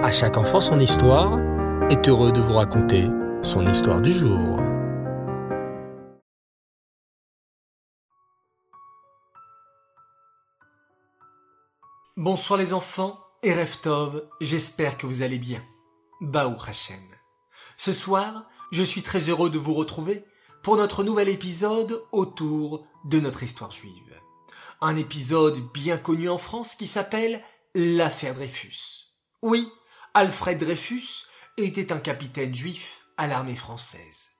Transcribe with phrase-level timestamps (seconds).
[0.00, 1.40] À chaque enfant son histoire
[1.90, 3.08] est heureux de vous raconter
[3.42, 4.60] son histoire du jour.
[12.16, 15.64] Bonsoir les enfants et Reftov, j'espère que vous allez bien.
[16.20, 16.96] Baou Hashem.
[17.76, 20.24] Ce soir, je suis très heureux de vous retrouver
[20.62, 24.14] pour notre nouvel épisode autour de notre histoire juive.
[24.80, 27.42] Un épisode bien connu en France qui s'appelle
[27.74, 29.08] l'affaire Dreyfus.
[29.42, 29.68] Oui,
[30.18, 31.26] Alfred Dreyfus
[31.58, 34.30] était un capitaine juif à l'armée française.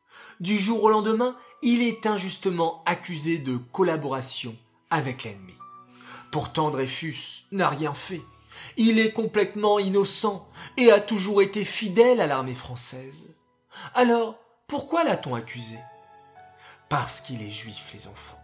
[0.41, 4.57] Du jour au lendemain, il est injustement accusé de collaboration
[4.91, 5.55] avec l'ennemi.
[6.33, 8.23] Pourtant Dreyfus n'a rien fait.
[8.77, 13.29] Il est complètement innocent et a toujours été fidèle à l'armée française.
[13.95, 14.35] Alors,
[14.67, 15.79] pourquoi l'a-t-on accusé?
[16.89, 18.43] Parce qu'il est juif, les enfants,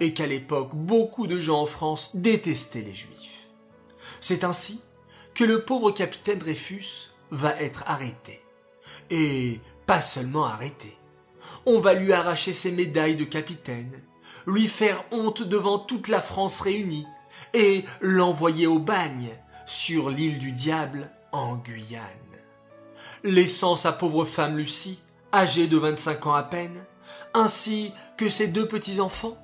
[0.00, 3.48] et qu'à l'époque, beaucoup de gens en France détestaient les juifs.
[4.22, 4.80] C'est ainsi
[5.44, 8.42] le pauvre capitaine Dreyfus va être arrêté.
[9.10, 10.96] Et pas seulement arrêté.
[11.66, 14.02] On va lui arracher ses médailles de capitaine,
[14.46, 17.06] lui faire honte devant toute la France réunie,
[17.54, 19.30] et l'envoyer au bagne
[19.66, 22.04] sur l'île du diable en Guyane.
[23.24, 25.00] Laissant sa pauvre femme Lucie,
[25.32, 26.84] âgée de 25 ans à peine,
[27.34, 29.36] ainsi que ses deux petits-enfants,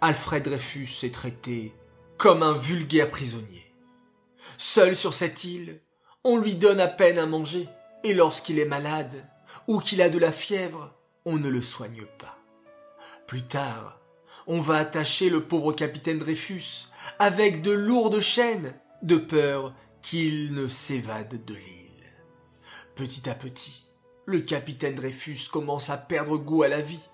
[0.00, 1.72] Alfred Dreyfus est traité
[2.18, 3.72] comme un vulgaire prisonnier.
[4.74, 5.78] Seul sur cette île,
[6.24, 7.68] on lui donne à peine à manger,
[8.02, 9.24] et lorsqu'il est malade
[9.68, 10.92] ou qu'il a de la fièvre,
[11.24, 12.36] on ne le soigne pas.
[13.28, 14.00] Plus tard,
[14.48, 16.88] on va attacher le pauvre capitaine Dreyfus
[17.20, 19.72] avec de lourdes chaînes, de peur
[20.02, 22.12] qu'il ne s'évade de l'île.
[22.96, 23.84] Petit à petit,
[24.26, 27.08] le capitaine Dreyfus commence à perdre goût à la vie.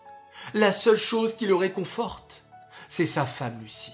[0.54, 2.42] La seule chose qui le réconforte,
[2.88, 3.92] c'est sa femme Lucie.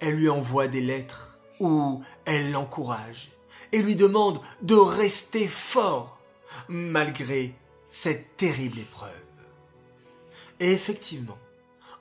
[0.00, 3.30] Elle lui envoie des lettres où elle l'encourage
[3.72, 6.20] et lui demande de rester fort
[6.68, 7.54] malgré
[7.90, 9.12] cette terrible épreuve.
[10.60, 11.38] Et effectivement,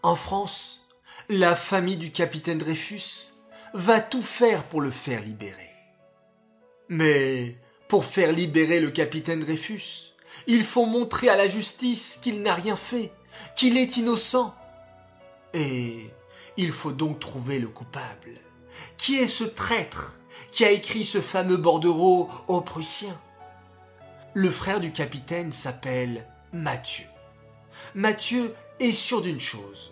[0.04, 0.88] en France,
[1.30, 3.34] la famille du capitaine Dreyfus
[3.74, 5.76] va tout faire pour le faire libérer.
[6.90, 7.58] Mais
[7.88, 10.14] pour faire libérer le capitaine Dreyfus,
[10.48, 13.12] il faut montrer à la justice qu'il n'a rien fait,
[13.56, 14.56] qu'il est innocent.
[15.54, 16.10] Et
[16.56, 18.40] il faut donc trouver le coupable.
[18.98, 20.20] Qui est ce traître
[20.52, 23.20] qui a écrit ce fameux bordereau aux Prussiens?
[24.34, 27.06] Le frère du capitaine s'appelle Mathieu.
[27.96, 29.92] Mathieu est sûr d'une chose.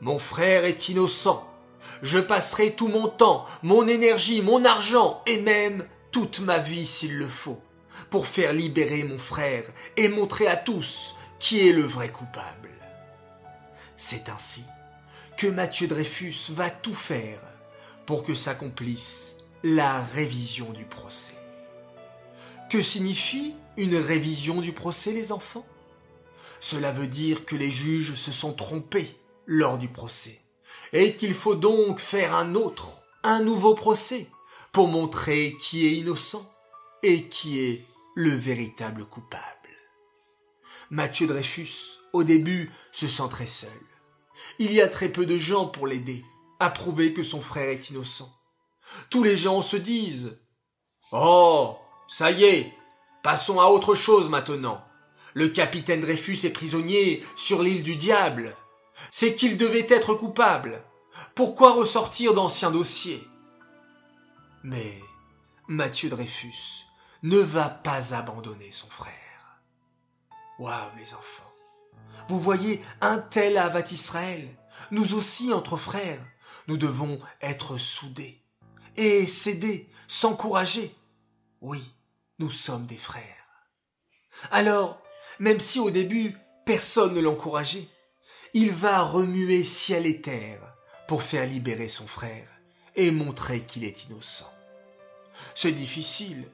[0.00, 1.46] Mon frère est innocent.
[2.02, 7.16] Je passerai tout mon temps, mon énergie, mon argent et même toute ma vie s'il
[7.16, 7.62] le faut
[8.10, 9.64] pour faire libérer mon frère
[9.96, 12.70] et montrer à tous qui est le vrai coupable.
[13.96, 14.64] C'est ainsi
[15.36, 17.38] que Mathieu Dreyfus va tout faire
[18.06, 21.34] pour que s'accomplisse la révision du procès.
[22.70, 25.66] Que signifie une révision du procès, les enfants?
[26.60, 30.40] Cela veut dire que les juges se sont trompés lors du procès
[30.92, 34.28] et qu'il faut donc faire un autre, un nouveau procès
[34.72, 36.50] pour montrer qui est innocent
[37.02, 37.84] et qui est
[38.14, 39.42] le véritable coupable.
[40.90, 43.70] Mathieu Dreyfus, au début, se sent très seul.
[44.58, 46.24] Il y a très peu de gens pour l'aider
[46.60, 48.32] à prouver que son frère est innocent.
[49.10, 50.38] Tous les gens se disent
[51.12, 51.76] Oh,
[52.08, 52.72] ça y est,
[53.22, 54.82] passons à autre chose maintenant.
[55.34, 58.56] Le capitaine Dreyfus est prisonnier sur l'île du diable.
[59.10, 60.82] C'est qu'il devait être coupable.
[61.34, 63.22] Pourquoi ressortir d'anciens dossiers?
[64.62, 64.98] Mais
[65.68, 66.86] Mathieu Dreyfus
[67.22, 69.60] ne va pas abandonner son frère.
[70.58, 71.52] Waouh, les enfants.
[72.28, 74.48] Vous voyez, un tel Avat Israël.
[74.90, 76.24] Nous aussi, entre frères,
[76.68, 78.40] nous devons être soudés
[78.96, 80.94] et s'aider, s'encourager.
[81.60, 81.82] Oui,
[82.38, 83.24] nous sommes des frères.
[84.50, 85.00] Alors,
[85.38, 87.88] même si au début personne ne l'encourageait,
[88.54, 90.74] il va remuer ciel et terre
[91.08, 92.48] pour faire libérer son frère
[92.96, 94.52] et montrer qu'il est innocent.
[95.54, 96.48] C'est difficile.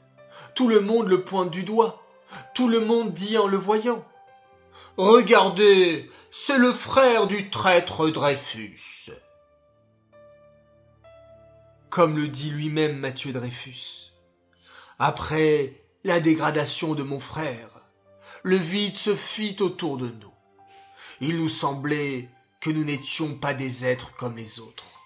[0.54, 2.02] Tout le monde le pointe du doigt.
[2.54, 4.04] Tout le monde dit en le voyant.
[4.96, 9.10] Regardez, c'est le frère du traître Dreyfus.
[11.92, 14.14] Comme le dit lui-même Mathieu Dreyfus.
[14.98, 17.68] Après la dégradation de mon frère,
[18.42, 20.32] le vide se fit autour de nous.
[21.20, 22.30] Il nous semblait
[22.60, 25.04] que nous n'étions pas des êtres comme les autres,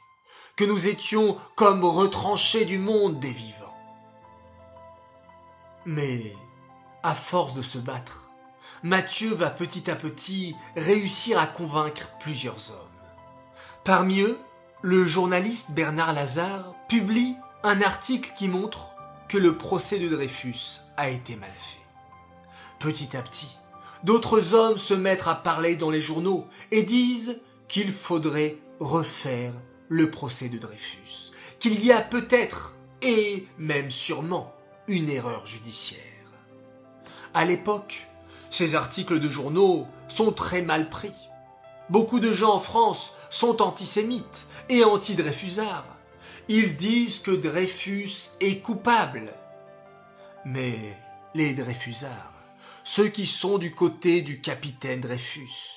[0.54, 3.76] que nous étions comme retranchés du monde des vivants.
[5.86, 6.36] Mais,
[7.02, 8.30] à force de se battre,
[8.84, 13.08] Mathieu va petit à petit réussir à convaincre plusieurs hommes.
[13.82, 14.38] Parmi eux,
[14.82, 18.94] le journaliste Bernard Lazare publie un article qui montre
[19.28, 21.78] que le procès de Dreyfus a été mal fait.
[22.78, 23.56] Petit à petit,
[24.04, 29.54] d'autres hommes se mettent à parler dans les journaux et disent qu'il faudrait refaire
[29.88, 34.52] le procès de Dreyfus, qu'il y a peut-être et même sûrement
[34.88, 36.02] une erreur judiciaire.
[37.34, 38.06] À l'époque,
[38.50, 41.12] ces articles de journaux sont très mal pris.
[41.88, 45.96] Beaucoup de gens en France sont antisémites et anti-Dreyfusards.
[46.48, 49.32] Ils disent que Dreyfus est coupable.
[50.44, 50.96] Mais
[51.34, 52.32] les Dreyfusards,
[52.84, 55.76] ceux qui sont du côté du capitaine Dreyfus,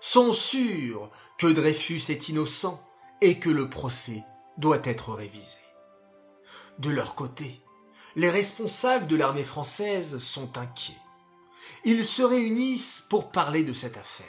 [0.00, 2.82] sont sûrs que Dreyfus est innocent
[3.20, 4.24] et que le procès
[4.58, 5.58] doit être révisé.
[6.78, 7.60] De leur côté,
[8.16, 10.96] les responsables de l'armée française sont inquiets.
[11.84, 14.26] Ils se réunissent pour parler de cette affaire.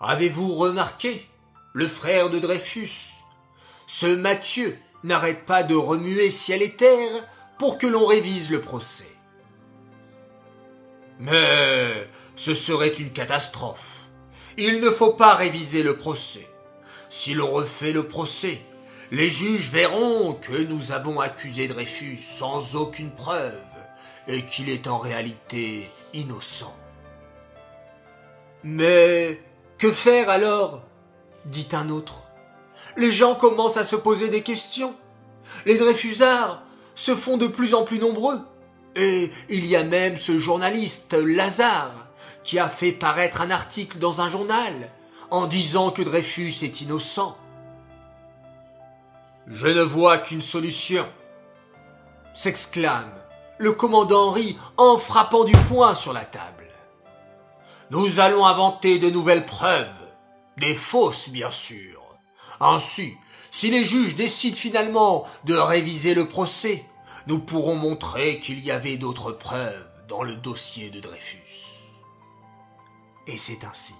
[0.00, 1.26] Avez-vous remarqué
[1.74, 3.24] le frère de Dreyfus
[3.86, 7.26] Ce Mathieu n'arrête pas de remuer ciel et terre
[7.58, 9.10] pour que l'on révise le procès.
[11.18, 14.06] Mais ce serait une catastrophe.
[14.56, 16.46] Il ne faut pas réviser le procès.
[17.10, 18.60] Si l'on refait le procès,
[19.10, 23.60] les juges verront que nous avons accusé Dreyfus sans aucune preuve
[24.28, 26.74] et qu'il est en réalité innocent.
[28.62, 29.40] Mais
[29.76, 30.82] que faire alors?
[31.46, 32.24] Dit un autre.
[32.96, 34.94] Les gens commencent à se poser des questions.
[35.66, 36.62] Les Dreyfusards
[36.94, 38.40] se font de plus en plus nombreux.
[38.96, 41.92] Et il y a même ce journaliste Lazare
[42.44, 44.90] qui a fait paraître un article dans un journal
[45.30, 47.36] en disant que Dreyfus est innocent.
[49.46, 51.04] Je ne vois qu'une solution,
[52.32, 53.12] s'exclame
[53.58, 56.68] le commandant Henri en frappant du poing sur la table.
[57.90, 59.88] Nous allons inventer de nouvelles preuves,
[60.58, 62.02] des fausses bien sûr.
[62.60, 63.14] Ainsi,
[63.50, 66.84] si les juges décident finalement de réviser le procès,
[67.26, 71.38] nous pourrons montrer qu'il y avait d'autres preuves dans le dossier de Dreyfus.
[73.26, 73.94] Et c'est ainsi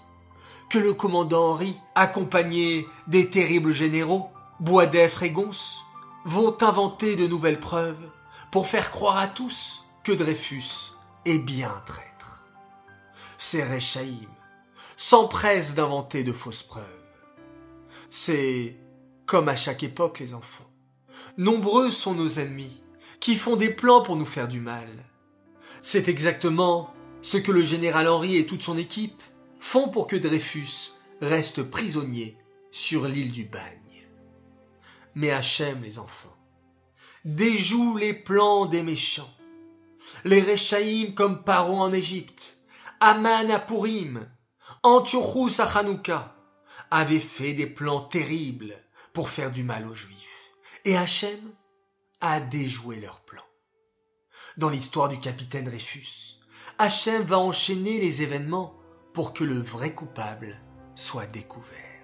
[0.69, 4.29] que le commandant Henri, accompagné des terribles généraux,
[4.59, 5.81] Boisdeffre et Gons,
[6.25, 8.09] vont inventer de nouvelles preuves
[8.51, 10.91] pour faire croire à tous que Dreyfus
[11.25, 12.47] est bien un traître.
[13.37, 14.34] Ces Rechaïm
[14.97, 16.83] s'empressent d'inventer de fausses preuves.
[18.09, 18.77] C'est
[19.25, 20.69] comme à chaque époque les enfants.
[21.37, 22.83] Nombreux sont nos ennemis
[23.19, 24.87] qui font des plans pour nous faire du mal.
[25.81, 29.21] C'est exactement ce que le général Henri et toute son équipe
[29.59, 32.37] font pour que Dreyfus reste prisonnier
[32.71, 34.07] sur l'île du bagne.
[35.15, 36.35] Mais Hachem, les enfants,
[37.23, 39.33] déjoue les plans des méchants.
[40.23, 42.57] Les Rechaïm comme Paro en Égypte,
[42.99, 44.27] Aman à Purim,
[44.85, 46.35] Antiochus à
[46.91, 48.75] avaient fait des plans terribles
[49.13, 50.53] pour faire du mal aux Juifs.
[50.85, 51.39] Et Hachem
[52.21, 53.41] a déjoué leurs plans.
[54.57, 56.39] Dans l'histoire du capitaine Dreyfus,
[56.77, 58.75] Hachem va enchaîner les événements
[59.11, 60.61] pour que le vrai coupable
[60.93, 62.03] soit découvert.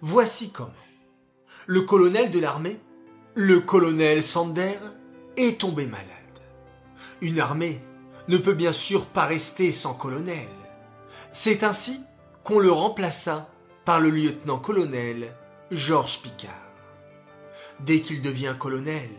[0.00, 0.70] Voici comment.
[1.66, 2.78] Le colonel de l'armée,
[3.34, 4.78] le colonel Sander,
[5.36, 6.06] est tombé malade.
[7.20, 7.82] Une armée
[8.28, 10.46] ne peut bien sûr pas rester sans colonel.
[11.32, 12.00] C'est ainsi
[12.42, 13.48] qu'on le remplaça
[13.84, 15.32] par le lieutenant-colonel
[15.70, 16.54] Georges Picard
[17.78, 19.10] dès qu'il devient colonel.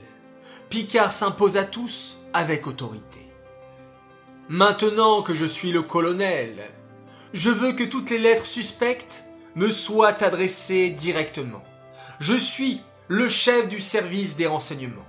[0.69, 3.25] Picard s'impose à tous avec autorité.
[4.50, 6.70] Maintenant que je suis le colonel,
[7.34, 9.24] je veux que toutes les lettres suspectes
[9.56, 11.63] me soient adressées directement.
[12.20, 15.08] Je suis le chef du service des renseignements.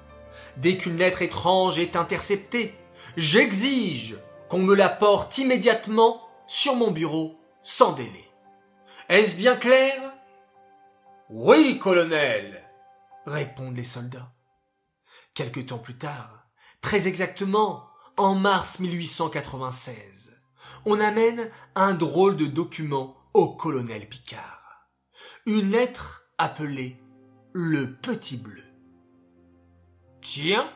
[0.57, 2.75] Dès qu'une lettre étrange est interceptée,
[3.17, 4.17] j'exige
[4.49, 8.29] qu'on me la porte immédiatement sur mon bureau sans délai.
[9.09, 10.13] Est-ce bien clair?
[11.31, 12.63] Oui, colonel,
[13.25, 14.35] répondent les soldats.
[15.33, 16.47] Quelque temps plus tard,
[16.83, 20.39] très exactement en mars 1896,
[20.85, 24.91] on amène un drôle de document au colonel Picard.
[25.47, 26.99] Une lettre appelée
[27.55, 28.63] le Petit Bleu.
[30.21, 30.71] Tiens,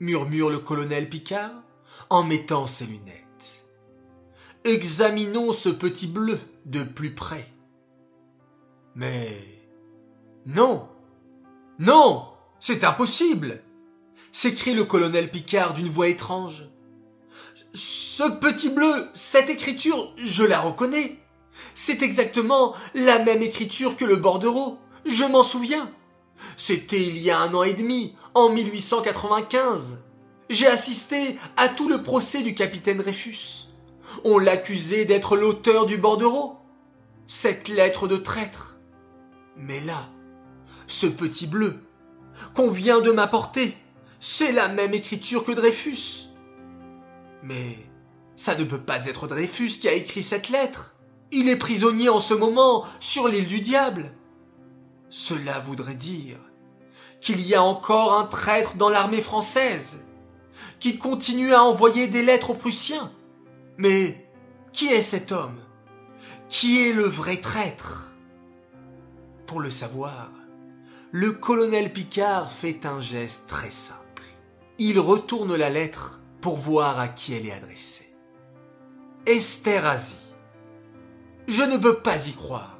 [0.00, 1.62] murmure le colonel Picard
[2.08, 3.21] en mettant ses lunettes.
[4.64, 7.48] Examinons ce petit bleu de plus près.
[8.94, 9.40] Mais
[10.46, 10.88] non,
[11.78, 12.28] non,
[12.60, 13.62] c'est impossible
[14.32, 16.68] s'écrie le colonel Picard d'une voix étrange.
[17.74, 21.18] Ce petit bleu, cette écriture, je la reconnais.
[21.74, 24.78] C'est exactement la même écriture que le bordereau.
[25.04, 25.92] Je m'en souviens.
[26.56, 30.02] C'était il y a un an et demi, en 1895.
[30.50, 33.68] J'ai assisté à tout le procès du capitaine Dreyfus.
[34.24, 36.58] On l'accusait d'être l'auteur du bordereau.
[37.26, 38.78] Cette lettre de traître.
[39.56, 40.08] Mais là,
[40.86, 41.82] ce petit bleu
[42.54, 43.76] qu'on vient de m'apporter,
[44.20, 46.28] c'est la même écriture que Dreyfus.
[47.42, 47.76] Mais
[48.36, 50.96] ça ne peut pas être Dreyfus qui a écrit cette lettre.
[51.30, 54.12] Il est prisonnier en ce moment sur l'île du diable.
[55.10, 56.38] Cela voudrait dire
[57.20, 60.04] qu'il y a encore un traître dans l'armée française,
[60.80, 63.12] qui continue à envoyer des lettres aux Prussiens.
[63.78, 64.28] Mais
[64.72, 65.58] qui est cet homme?
[66.48, 68.12] Qui est le vrai traître?
[69.46, 70.30] Pour le savoir,
[71.10, 74.24] le colonel Picard fait un geste très simple.
[74.78, 78.14] Il retourne la lettre pour voir à qui elle est adressée.
[79.26, 80.16] Esterhazy.
[81.46, 82.78] Je ne peux pas y croire.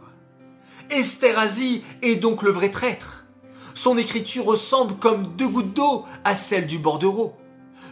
[0.90, 3.26] Esterhazy est donc le vrai traître.
[3.74, 7.36] Son écriture ressemble comme deux gouttes d'eau à celle du bordereau.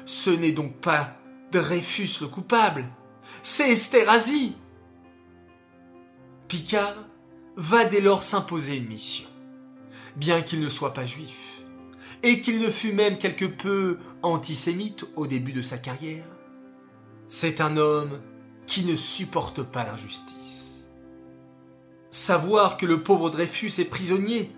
[0.04, 1.16] Ce n'est donc pas
[1.52, 2.86] Dreyfus le coupable,
[3.42, 4.54] c'est Esterhazy.
[6.46, 6.96] Picard
[7.56, 9.28] va dès lors s'imposer une mission,
[10.16, 11.62] bien qu'il ne soit pas juif,
[12.22, 16.24] et qu'il ne fût même quelque peu antisémite au début de sa carrière.
[17.26, 18.20] C'est un homme
[18.66, 20.88] qui ne supporte pas l'injustice.
[22.10, 24.52] Savoir que le pauvre Dreyfus est prisonnier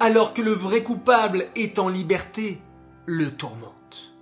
[0.00, 2.60] alors que le vrai coupable est en liberté,
[3.06, 4.14] le tourmente.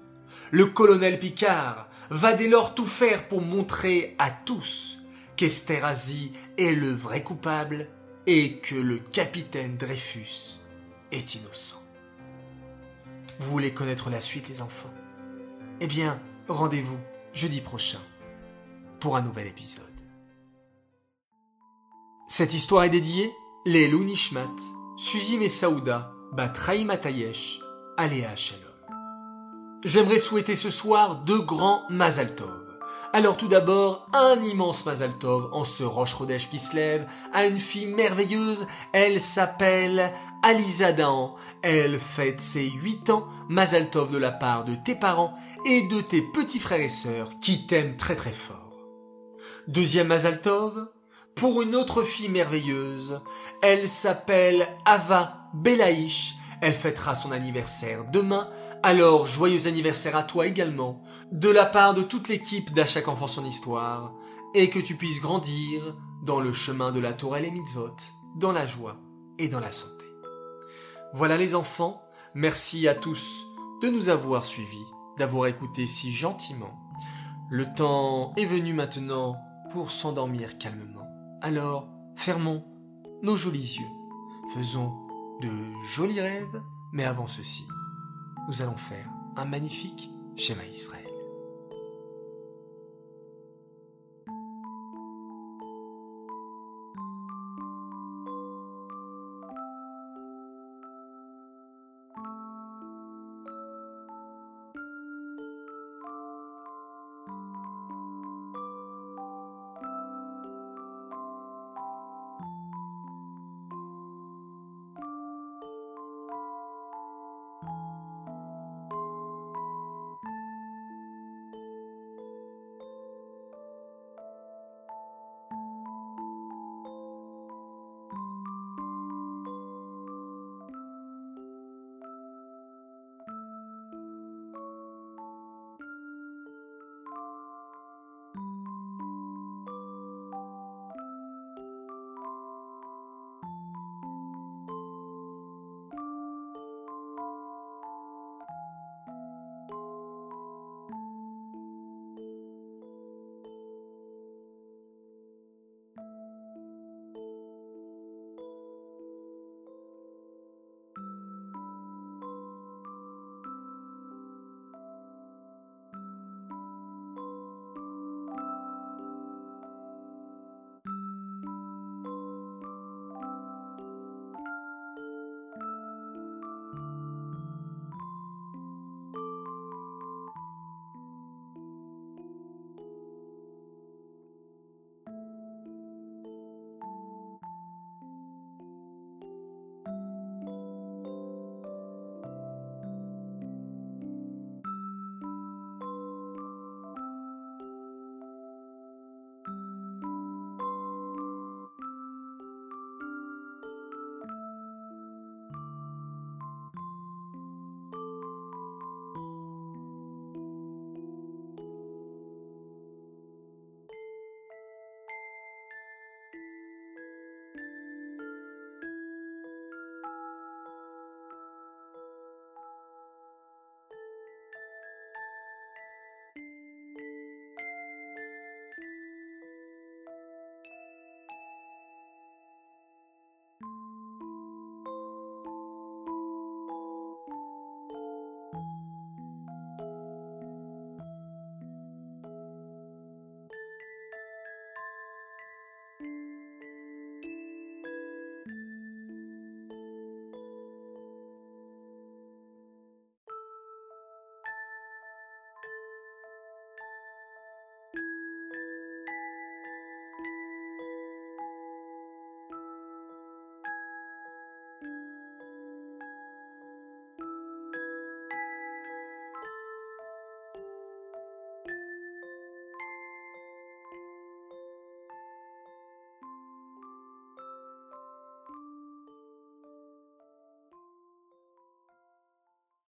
[0.51, 4.99] Le colonel Picard va dès lors tout faire pour montrer à tous
[5.37, 7.89] qu'Esterhazy est le vrai coupable
[8.27, 10.61] et que le capitaine Dreyfus
[11.13, 11.83] est innocent.
[13.39, 14.93] Vous voulez connaître la suite, les enfants?
[15.81, 16.99] Eh bien, rendez-vous
[17.33, 18.01] jeudi prochain
[18.99, 19.85] pour un nouvel épisode.
[22.29, 23.31] Cette histoire est dédiée
[23.67, 24.57] les Nishmat
[24.97, 27.61] Suzy et Saouda, Batraï Matayesh,
[27.97, 28.66] Aléa Shalom.
[29.87, 32.77] J'aimerais souhaiter ce soir deux grands Mazaltov.
[33.13, 36.17] Alors tout d'abord, un immense Mazaltov en ce roche
[36.51, 40.13] qui se lève, à une fille merveilleuse, elle s'appelle
[40.43, 40.93] Aliza
[41.63, 46.21] Elle fête ses huit ans, Mazaltov de la part de tes parents et de tes
[46.21, 48.73] petits frères et sœurs qui t'aiment très très fort.
[49.69, 50.89] Deuxième Mazaltov,
[51.37, 53.21] pour une autre fille merveilleuse.
[53.63, 56.35] Elle s'appelle Ava Belaïch.
[56.61, 58.49] Elle fêtera son anniversaire demain.
[58.83, 61.03] Alors, joyeux anniversaire à toi également,
[61.33, 64.13] de la part de toute l'équipe d'À enfant son histoire,
[64.55, 67.97] et que tu puisses grandir dans le chemin de la tourelle et mitzvot,
[68.37, 68.97] dans la joie
[69.39, 70.05] et dans la santé.
[71.15, 72.03] Voilà les enfants,
[72.35, 73.47] merci à tous
[73.83, 74.87] de nous avoir suivis,
[75.19, 76.79] d'avoir écouté si gentiment.
[77.51, 79.37] Le temps est venu maintenant
[79.73, 81.07] pour s'endormir calmement.
[81.43, 82.65] Alors, fermons
[83.23, 84.95] nos jolis yeux, faisons
[85.41, 85.51] de
[85.85, 87.67] jolis rêves, mais avant ceci,
[88.49, 91.06] nous allons faire un magnifique schéma Israël.